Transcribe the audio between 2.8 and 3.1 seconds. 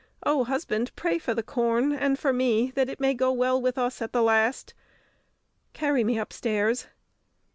it